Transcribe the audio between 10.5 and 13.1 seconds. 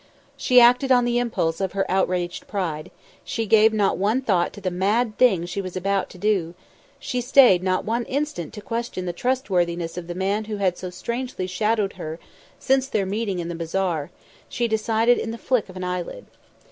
had so strangely shadowed her since their